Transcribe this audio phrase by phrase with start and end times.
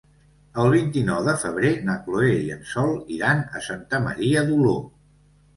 [0.61, 4.77] El vint-i-nou de febrer na Chloé i en Sol iran a Santa Maria d'Oló.